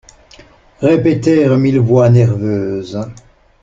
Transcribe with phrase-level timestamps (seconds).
[0.79, 2.99] Répétèrent mille voix nerveuses.